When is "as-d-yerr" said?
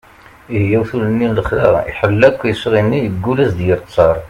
3.47-3.79